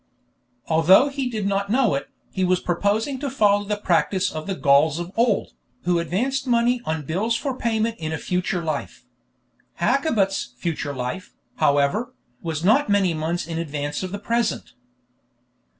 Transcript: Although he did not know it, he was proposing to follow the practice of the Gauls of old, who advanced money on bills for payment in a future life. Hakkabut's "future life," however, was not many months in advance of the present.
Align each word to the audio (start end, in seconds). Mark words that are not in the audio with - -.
Although 0.65 1.09
he 1.09 1.29
did 1.29 1.45
not 1.45 1.69
know 1.69 1.93
it, 1.93 2.09
he 2.31 2.43
was 2.43 2.59
proposing 2.59 3.19
to 3.19 3.29
follow 3.29 3.63
the 3.65 3.77
practice 3.77 4.31
of 4.31 4.47
the 4.47 4.55
Gauls 4.55 4.97
of 4.97 5.11
old, 5.15 5.53
who 5.83 5.99
advanced 5.99 6.47
money 6.47 6.81
on 6.85 7.05
bills 7.05 7.35
for 7.35 7.55
payment 7.55 7.97
in 7.99 8.11
a 8.11 8.17
future 8.17 8.63
life. 8.63 9.05
Hakkabut's 9.79 10.55
"future 10.57 10.95
life," 10.95 11.33
however, 11.57 12.15
was 12.41 12.63
not 12.65 12.89
many 12.89 13.13
months 13.13 13.45
in 13.45 13.59
advance 13.59 14.01
of 14.01 14.11
the 14.11 14.17
present. 14.17 14.73